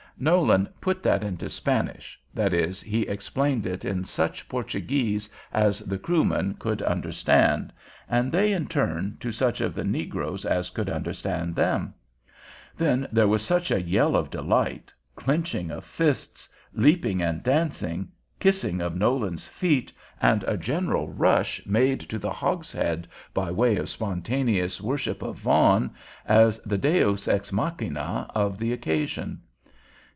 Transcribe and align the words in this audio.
Nolan 0.19 0.69
"put 0.81 1.01
that 1.01 1.23
into 1.23 1.49
Spanish," 1.49 2.19
that 2.35 2.53
is, 2.53 2.79
he 2.79 3.03
explained 3.07 3.65
it 3.65 3.83
in 3.83 4.05
such 4.05 4.47
Portuguese 4.47 5.27
as 5.51 5.79
the 5.79 5.97
Kroomen 5.97 6.59
could 6.59 6.83
understand, 6.83 7.73
and 8.07 8.31
they 8.31 8.53
in 8.53 8.67
turn 8.67 9.17
to 9.19 9.31
such 9.31 9.61
of 9.61 9.73
the 9.73 9.83
negroes 9.85 10.45
as 10.45 10.69
could 10.69 10.91
understand 10.91 11.55
them. 11.55 11.95
Then 12.77 13.07
there 13.11 13.27
was 13.27 13.41
such 13.41 13.71
a 13.71 13.81
yell 13.81 14.15
of 14.15 14.29
delight, 14.29 14.93
clinching 15.15 15.71
of 15.71 15.83
fists, 15.83 16.47
leaping 16.71 17.23
and 17.23 17.41
dancing, 17.41 18.09
kissing 18.39 18.79
of 18.79 18.95
Nolan's 18.95 19.47
feet, 19.47 19.91
and 20.21 20.43
a 20.43 20.55
general 20.55 21.07
rush 21.09 21.65
made 21.65 21.99
to 22.01 22.19
the 22.19 22.31
hogshead 22.31 23.07
by 23.33 23.49
way 23.49 23.75
of 23.77 23.89
spontaneous 23.89 24.79
worship 24.79 25.23
of 25.23 25.37
Vaughan, 25.37 25.89
as 26.27 26.59
the 26.59 26.77
deus 26.77 27.27
ex 27.27 27.51
machina 27.51 28.29
of 28.35 28.59
the 28.59 28.71
occasion. 28.71 29.41